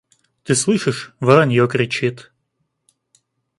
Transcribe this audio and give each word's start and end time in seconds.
Ты 0.45 0.55
слышишь: 0.55 1.13
воронье 1.19 1.67
кричит. 1.67 2.31